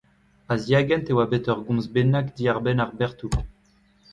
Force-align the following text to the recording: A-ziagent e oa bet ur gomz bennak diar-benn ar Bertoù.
A-ziagent 0.53 1.09
e 1.11 1.13
oa 1.15 1.25
bet 1.31 1.45
ur 1.51 1.59
gomz 1.65 1.85
bennak 1.93 2.27
diar-benn 2.37 2.83
ar 2.83 2.91
Bertoù. 2.99 3.31